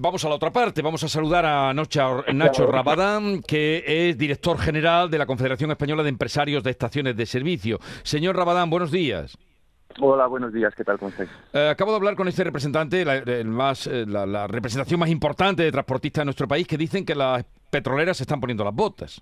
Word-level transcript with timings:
Vamos 0.00 0.24
a 0.24 0.28
la 0.28 0.36
otra 0.36 0.52
parte, 0.52 0.80
vamos 0.80 1.02
a 1.02 1.08
saludar 1.08 1.44
a 1.44 1.74
Nacho, 1.74 2.22
Nacho 2.32 2.68
Rabadán, 2.68 3.42
que 3.42 3.82
es 3.84 4.16
director 4.16 4.56
general 4.56 5.10
de 5.10 5.18
la 5.18 5.26
Confederación 5.26 5.72
Española 5.72 6.04
de 6.04 6.08
Empresarios 6.08 6.62
de 6.62 6.70
Estaciones 6.70 7.16
de 7.16 7.26
Servicio. 7.26 7.80
Señor 8.04 8.36
Rabadán, 8.36 8.70
buenos 8.70 8.92
días. 8.92 9.36
Hola, 9.98 10.28
buenos 10.28 10.52
días, 10.52 10.72
¿qué 10.76 10.84
tal? 10.84 11.00
¿Cómo 11.00 11.10
eh, 11.52 11.68
acabo 11.68 11.90
de 11.90 11.96
hablar 11.96 12.14
con 12.14 12.28
este 12.28 12.44
representante, 12.44 13.04
la, 13.04 13.24
más, 13.44 13.88
eh, 13.88 14.06
la 14.06 14.46
representación 14.46 15.00
más 15.00 15.10
importante 15.10 15.64
de 15.64 15.72
transportistas 15.72 16.20
de 16.20 16.26
nuestro 16.26 16.46
país, 16.46 16.68
que 16.68 16.78
dicen 16.78 17.04
que 17.04 17.16
las 17.16 17.44
petroleras 17.68 18.18
se 18.18 18.22
están 18.22 18.38
poniendo 18.40 18.62
las 18.62 18.74
botas. 18.74 19.20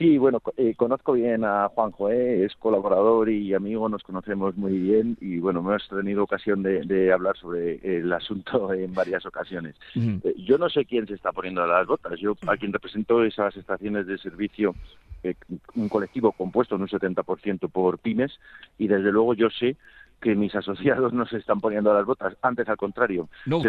Sí, 0.00 0.16
bueno, 0.16 0.40
eh, 0.56 0.74
conozco 0.76 1.12
bien 1.12 1.44
a 1.44 1.68
Juanjo, 1.68 2.08
¿eh? 2.08 2.46
es 2.46 2.56
colaborador 2.56 3.28
y 3.28 3.52
amigo, 3.52 3.86
nos 3.86 4.02
conocemos 4.02 4.56
muy 4.56 4.78
bien 4.78 5.18
y 5.20 5.40
bueno, 5.40 5.60
hemos 5.60 5.86
tenido 5.90 6.24
ocasión 6.24 6.62
de, 6.62 7.12
hablar 7.12 7.36
sobre 7.36 7.80
el 7.82 8.10
asunto 8.10 8.72
en 8.72 8.94
varias 8.94 9.26
ocasiones. 9.26 9.76
Eh, 9.94 10.34
yo 10.38 10.56
no 10.56 10.70
sé 10.70 10.86
quién 10.86 11.06
se 11.06 11.12
está 11.12 11.32
poniendo 11.32 11.66
las 11.66 11.86
botas, 11.86 12.18
yo 12.18 12.34
a 12.46 12.56
quien 12.56 12.72
represento 12.72 13.22
esas 13.22 13.54
estaciones 13.58 14.06
de 14.06 14.16
servicio, 14.16 14.74
un 15.74 15.90
colectivo 15.90 16.32
compuesto 16.32 16.76
en 16.76 16.80
un 16.80 16.88
70% 16.88 17.70
por 17.70 17.98
pymes 17.98 18.32
y 18.78 18.88
desde 18.88 19.12
luego 19.12 19.34
yo 19.34 19.50
sé 19.50 19.76
que 20.20 20.34
mis 20.34 20.54
asociados 20.54 21.12
no 21.12 21.26
se 21.26 21.38
están 21.38 21.60
poniendo 21.60 21.92
las 21.94 22.04
botas, 22.04 22.36
antes 22.42 22.68
al 22.68 22.76
contrario. 22.76 23.28
No, 23.46 23.62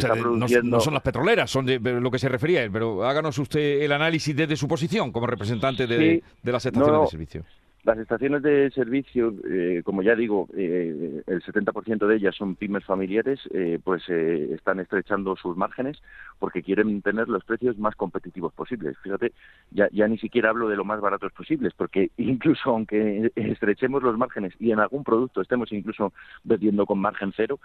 no, 0.63 0.79
son 0.79 0.93
las 0.93 1.03
petroleras, 1.03 1.49
son 1.49 1.65
de, 1.65 1.79
lo 1.79 2.11
que 2.11 2.19
se 2.19 2.29
refería 2.29 2.63
él, 2.63 2.71
pero 2.71 3.05
háganos 3.05 3.37
usted 3.37 3.81
el 3.81 3.91
análisis 3.91 4.35
desde 4.35 4.55
su 4.55 4.67
posición 4.67 5.11
como 5.11 5.27
representante 5.27 5.87
de, 5.87 6.21
de 6.41 6.51
las 6.51 6.65
estaciones 6.65 7.01
de 7.01 7.07
servicio. 7.07 7.43
Las 7.83 7.97
estaciones 7.97 8.43
de 8.43 8.69
servicio, 8.69 9.33
eh, 9.43 9.81
como 9.83 10.03
ya 10.03 10.15
digo, 10.15 10.47
eh, 10.55 11.23
el 11.25 11.41
70% 11.41 12.05
de 12.05 12.15
ellas 12.15 12.35
son 12.35 12.55
pymes 12.55 12.85
familiares, 12.85 13.39
eh, 13.51 13.79
pues 13.83 14.07
están 14.07 14.79
estrechando 14.79 15.35
sus 15.35 15.57
márgenes 15.57 15.99
porque 16.37 16.61
quieren 16.61 17.01
tener 17.01 17.27
los 17.27 17.43
precios 17.43 17.79
más 17.79 17.95
competitivos 17.95 18.53
posibles. 18.53 18.95
Fíjate, 18.99 19.33
ya, 19.71 19.89
ya 19.91 20.07
ni 20.07 20.19
siquiera 20.19 20.49
hablo 20.49 20.69
de 20.69 20.75
lo 20.75 20.85
más 20.85 21.01
baratos 21.01 21.33
posibles, 21.33 21.73
porque 21.75 22.11
incluso 22.17 22.69
aunque 22.69 23.31
estrechemos 23.35 24.03
los 24.03 24.15
márgenes 24.15 24.53
y 24.59 24.71
en 24.71 24.79
algún 24.79 25.03
producto 25.03 25.41
estemos 25.41 25.71
incluso 25.71 26.13
vendiendo 26.43 26.85
con 26.85 26.99
margen 26.99 27.33
cero, 27.35 27.59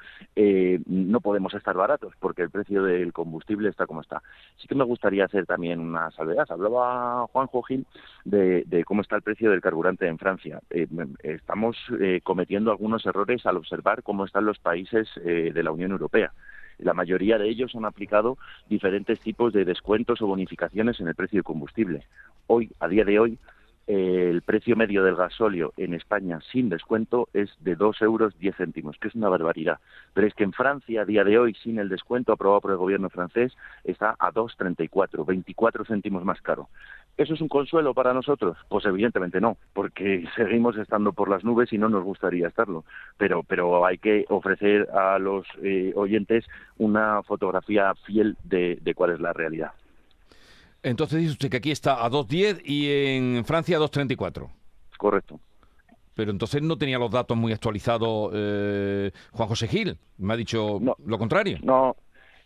no 0.87 1.21
podemos 1.21 1.53
estar 1.53 1.77
baratos 1.77 2.15
porque 2.21 2.43
el 2.43 2.51
precio 2.51 2.83
del 2.83 3.13
combustible 3.13 3.69
está 3.69 3.87
como 3.87 4.01
está. 4.01 4.23
Sí 4.57 4.67
que 4.67 4.75
me 4.75 4.85
gustaría 4.85 5.27
hacer 5.27 5.45
también 5.45 5.81
una 5.81 6.11
salvedad. 6.13 6.47
Hablaba 6.49 7.27
Juan 7.33 7.49
Jojín 7.49 7.85
de 8.25 8.85
cómo 8.87 9.03
está 9.03 9.17
el 9.17 9.23
precio 9.23 9.51
del 9.51 9.61
carburante 9.61 10.06
en 10.09 10.19
Francia. 10.19 10.61
Eh, 10.71 10.87
estamos 11.23 11.77
eh, 12.01 12.21
cometiendo 12.23 12.71
algunos 12.71 13.05
errores 13.07 13.45
al 13.47 13.57
observar 13.57 14.03
cómo 14.03 14.25
están 14.25 14.45
los 14.45 14.59
países 14.59 15.09
eh, 15.25 15.53
de 15.55 15.63
la 15.63 15.73
Unión 15.73 15.93
Europea. 15.93 16.33
La 16.79 16.95
mayoría 16.95 17.39
de 17.39 17.49
ellos 17.49 17.75
han 17.75 17.85
aplicado 17.85 18.37
diferentes 18.69 19.21
tipos 19.21 19.53
de 19.53 19.65
descuentos 19.65 20.21
o 20.21 20.27
bonificaciones 20.27 21.01
en 21.01 21.09
el 21.09 21.15
precio 21.15 21.39
del 21.39 21.45
combustible. 21.45 22.07
Hoy, 22.47 22.71
a 22.81 22.89
día 22.89 23.05
de 23.05 23.19
hoy, 23.19 23.39
el 23.87 24.43
precio 24.43 24.75
medio 24.75 25.05
del 25.05 25.15
gasóleo 25.15 25.73
en 25.77 25.95
España 25.95 26.41
sin 26.51 26.69
descuento 26.69 27.29
es 27.33 27.51
de 27.61 27.77
2 27.77 28.03
euros 28.03 28.37
10 28.39 28.57
céntimos, 28.57 28.99
que 28.99 29.09
es 29.09 29.15
una 29.15 29.29
barbaridad. 29.29 29.79
Pero 30.13 30.27
es 30.27 30.35
que 30.35 30.43
en 30.43 30.53
Francia, 30.53 31.03
a 31.03 31.05
día 31.05 31.23
de 31.23 31.39
hoy, 31.39 31.55
sin 31.55 31.79
el 31.79 31.89
descuento 31.89 32.33
aprobado 32.33 32.61
por 32.63 32.73
el 32.73 32.79
gobierno 32.79 33.11
francés, 33.11 33.57
está 33.85 34.17
a 34.19 34.33
2,34, 34.33 35.25
24 35.25 35.85
céntimos 35.85 36.25
más 36.25 36.41
caro. 36.43 36.69
¿Eso 37.17 37.33
es 37.33 37.41
un 37.41 37.49
consuelo 37.49 37.95
para 37.95 38.13
nosotros? 38.13 38.59
Pues 38.69 38.85
evidentemente 38.85 39.41
no, 39.41 39.57
porque 39.73 40.25
seguimos 40.37 40.77
estando 40.77 41.13
por 41.13 41.31
las 41.31 41.45
nubes 41.45 41.73
y 41.73 41.79
no 41.79 41.89
nos 41.89 42.05
gustaría 42.05 42.49
estarlo. 42.49 42.85
Pero, 43.17 43.43
pero 43.43 43.87
hay 43.87 43.99
que 43.99 44.27
ofrecer 44.29 44.89
a 44.91 45.19
los 45.19 45.47
eh, 45.63 45.93
oyentes 45.97 46.45
una 46.79 47.23
fotografía 47.23 47.95
fiel 48.07 48.37
de, 48.45 48.79
de 48.83 48.95
cuál 48.95 49.13
es 49.13 49.21
la 49.21 49.33
realidad. 49.33 49.73
Entonces 50.83 51.21
dice 51.21 51.33
usted 51.33 51.51
que 51.51 51.57
aquí 51.57 51.71
está 51.71 52.05
a 52.05 52.11
2.10 52.11 52.63
y 52.65 52.89
en 52.91 53.45
Francia 53.45 53.77
a 53.79 53.81
2.34. 53.81 54.49
Correcto. 54.99 55.41
Pero 56.15 56.31
entonces 56.31 56.63
no 56.63 56.79
tenía 56.79 56.99
los 56.99 57.11
datos 57.11 57.37
muy 57.37 57.53
actualizados 57.53 58.31
eh, 58.35 59.11
Juan 59.33 59.49
José 59.49 59.69
Gil. 59.69 59.99
Me 60.17 60.33
ha 60.33 60.37
dicho 60.37 60.81
lo 61.05 61.19
contrario. 61.19 61.59
No, 61.63 61.95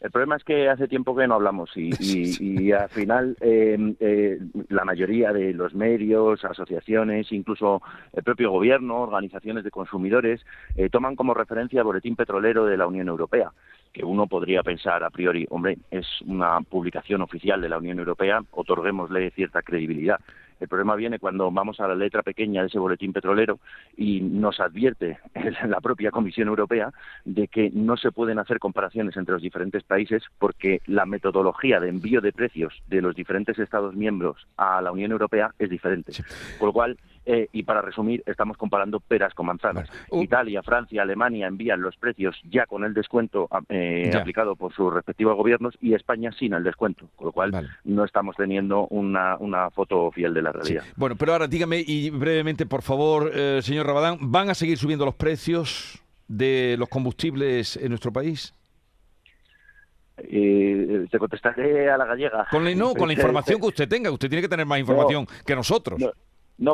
el 0.01 0.11
problema 0.11 0.37
es 0.37 0.45
que 0.45 0.69
hace 0.69 0.89
tiempo 0.89 1.15
que 1.15 1.27
no 1.27 1.35
hablamos 1.35 1.71
y, 1.77 1.93
y, 2.41 2.73
al 2.73 2.89
final 2.89 3.37
em, 3.41 3.95
eh, 4.01 4.39
la 4.69 4.85
mayoría 4.85 5.33
de 5.33 5.53
los 5.53 5.75
medios, 5.75 6.45
asociaciones, 6.45 7.31
incluso 7.33 7.83
el 8.13 8.23
propio 8.23 8.51
gobierno, 8.51 9.03
organizaciones 9.03 9.65
de 9.65 9.71
consumidores, 9.71 10.45
eh, 10.77 10.89
toman 10.89 11.17
como 11.17 11.35
referencia 11.35 11.81
el 11.81 11.85
Boletín 11.85 12.17
Petrolero 12.17 12.65
de 12.65 12.77
la 12.77 12.87
Unión 12.87 13.09
Europea 13.09 13.53
que 13.93 14.05
uno 14.05 14.27
podría 14.27 14.63
pensar 14.63 15.03
a 15.03 15.11
priori, 15.11 15.47
hombre, 15.51 15.79
es 15.91 16.07
una 16.25 16.61
publicación 16.61 17.23
oficial 17.23 17.61
de 17.61 17.69
la 17.69 17.79
Unión 17.79 17.99
Europea, 17.99 18.41
otorguémosle 18.53 19.31
cierta 19.33 19.63
credibilidad. 19.63 20.21
El 20.61 20.69
problema 20.69 20.95
viene 20.95 21.19
cuando 21.19 21.51
vamos 21.51 21.81
a 21.81 21.89
la 21.89 21.95
letra 21.95 22.23
pequeña 22.23 22.61
de 22.61 22.69
ese 22.69 22.79
boletín 22.79 23.13
petrolero 23.13 23.59
y 23.97 24.21
nos 24.21 24.61
advierte 24.61 25.19
la 25.67 25.81
propia 25.81 26.11
Comisión 26.11 26.49
Europea 26.49 26.93
de 27.25 27.49
que 27.49 27.71
no 27.73 27.97
se 27.97 28.13
pueden 28.13 28.39
hacer 28.39 28.59
comparaciones 28.59 29.17
entre 29.17 29.33
los 29.33 29.43
diferentes 29.43 29.83
países 29.83 30.23
porque 30.39 30.81
la 30.87 31.07
metodología 31.07 31.81
de 31.81 31.89
envío 31.89 32.21
de 32.21 32.33
precios 32.33 32.75
de 32.89 33.01
los 33.01 33.17
diferentes 33.17 33.59
Estados 33.59 33.95
miembros 33.95 34.47
a 34.57 34.81
la 34.83 34.93
Unión 34.93 35.13
Europea 35.13 35.55
es 35.59 35.71
diferente. 35.71 36.13
Con 36.59 36.69
lo 36.69 36.73
cual, 36.73 36.99
eh, 37.33 37.49
y 37.53 37.63
para 37.63 37.81
resumir, 37.81 38.25
estamos 38.27 38.57
comparando 38.57 38.99
peras 38.99 39.35
con 39.35 39.47
manzanas. 39.47 39.89
Italia, 40.11 40.65
Francia, 40.65 41.03
Alemania 41.03 41.47
envían 41.47 41.81
los 41.81 41.97
precios 41.97 42.37
ya 42.51 42.67
con 42.67 42.83
el 42.83 42.93
descuento 42.93 43.49
eh, 43.69 44.11
aplicado 44.19 44.57
por 44.57 44.75
sus 44.75 44.93
respectivos 44.93 45.37
gobiernos 45.37 45.79
y 45.81 45.95
España 45.95 46.33
sin 46.33 46.55
el 46.55 46.65
descuento, 46.65 47.09
con 47.15 47.27
lo 47.27 47.33
cual 47.33 47.71
no 47.85 48.05
estamos 48.05 48.35
teniendo 48.35 48.89
una, 48.89 49.37
una 49.37 49.71
foto 49.71 50.11
fiel 50.11 50.35
de 50.35 50.43
la 50.43 50.51
realidad. 50.51 50.83
Bueno, 50.97 51.15
pero 51.17 51.33
ahora 51.33 51.47
dígame 51.47 51.85
y 51.87 52.11
brevemente, 52.11 52.67
por 52.67 52.83
favor, 52.83 53.31
eh, 53.33 53.61
señor 53.63 53.87
Rabadán, 53.87 54.19
¿van 54.21 54.51
a 54.51 54.55
seguir 54.55 54.77
subiendo 54.77 55.05
los 55.05 55.15
precios 55.15 56.03
de 56.27 56.75
los 56.81 56.89
combustibles 56.89 57.77
en 57.77 57.91
nuestro 57.91 58.13
país? 58.13 58.53
Eh, 60.19 61.07
te 61.09 61.19
contestaré 61.19 61.89
a 61.89 61.97
la 61.97 62.07
gallega. 62.07 62.49
Con 62.51 62.65
no, 62.77 62.95
con 62.95 63.07
la 63.07 63.15
información 63.15 63.61
que 63.61 63.67
usted 63.69 63.89
tenga. 63.89 64.11
Usted 64.11 64.29
tiene 64.29 64.43
que 64.43 64.49
tener 64.49 64.67
más 64.67 64.81
información 64.81 65.27
que 65.47 65.55
nosotros. 65.55 66.01
No, 66.01 66.11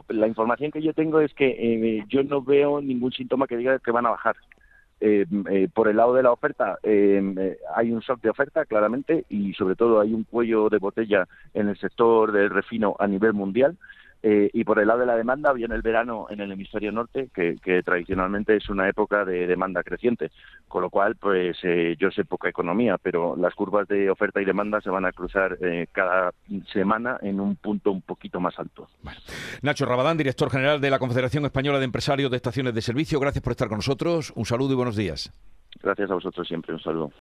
la 0.08 0.26
información 0.26 0.72
que 0.72 0.82
yo 0.82 0.92
tengo 0.92 1.20
es 1.20 1.32
que 1.34 1.46
eh, 1.46 2.04
yo 2.08 2.22
no 2.24 2.42
veo 2.42 2.80
ningún 2.80 3.12
síntoma 3.12 3.46
que 3.46 3.56
diga 3.56 3.78
que 3.78 3.92
van 3.92 4.06
a 4.06 4.10
bajar. 4.10 4.36
Eh, 4.98 5.26
eh, 5.50 5.68
por 5.74 5.88
el 5.88 5.96
lado 5.96 6.14
de 6.14 6.22
la 6.22 6.32
oferta 6.32 6.78
hay 6.82 7.92
un 7.92 8.00
shock 8.00 8.22
de 8.22 8.30
oferta 8.30 8.64
claramente 8.64 9.26
y 9.28 9.52
sobre 9.52 9.76
todo 9.76 10.00
hay 10.00 10.14
un 10.14 10.24
cuello 10.24 10.70
de 10.70 10.78
botella 10.78 11.28
en 11.52 11.68
el 11.68 11.76
sector 11.76 12.32
del 12.32 12.48
refino 12.48 12.96
a 12.98 13.06
nivel 13.06 13.34
mundial 13.34 13.76
eh, 14.22 14.50
y 14.52 14.64
por 14.64 14.78
el 14.78 14.88
lado 14.88 15.00
de 15.00 15.06
la 15.06 15.16
demanda, 15.16 15.52
viene 15.52 15.74
el 15.74 15.82
verano 15.82 16.26
en 16.30 16.40
el 16.40 16.50
hemisferio 16.52 16.92
norte, 16.92 17.28
que, 17.34 17.56
tradicionalmente 17.82 18.56
es 18.56 18.68
una 18.68 18.88
época 18.88 19.24
de 19.24 19.46
demanda 19.46 19.82
creciente, 19.82 20.30
con 20.68 20.82
lo 20.82 20.90
cual, 20.90 21.16
pues 21.16 21.56
eh, 21.62 21.96
yo 21.98 22.10
sé 22.10 22.24
poca 22.24 22.48
economía, 22.48 22.98
pero 22.98 23.36
las 23.36 23.54
curvas 23.54 23.86
de 23.88 24.10
oferta 24.10 24.40
y 24.40 24.44
demanda 24.44 24.80
se 24.80 24.90
van 24.90 25.04
a 25.04 25.12
cruzar 25.12 25.58
eh, 25.60 25.86
cada 25.92 26.32
semana 26.72 27.18
en 27.22 27.40
un 27.40 27.56
punto 27.56 27.92
un 27.92 28.02
poquito 28.02 28.40
más 28.40 28.58
alto. 28.58 28.88
Nacho 29.62 29.86
Rabadán, 29.86 30.16
director 30.16 30.50
general 30.50 30.80
de 30.80 30.90
la 30.90 30.98
Confederación 30.98 31.44
Española 31.44 31.78
de 31.78 31.84
Empresarios 31.84 32.30
de 32.30 32.36
Estaciones 32.36 32.74
de 32.74 32.82
Servicio, 32.82 33.20
gracias 33.20 33.42
por 33.42 33.52
estar 33.52 33.68
con 33.68 33.78
nosotros. 33.78 34.32
Un 34.34 34.44
saludo 34.44 34.72
y 34.72 34.76
buenos 34.76 34.96
días. 34.96 35.32
Gracias 35.82 36.10
a 36.10 36.14
vosotros 36.14 36.48
siempre, 36.48 36.74
un 36.74 36.80
saludo. 36.80 37.12